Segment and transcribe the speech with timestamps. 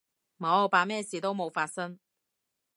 [0.39, 1.99] 冇，扮咩事都冇發生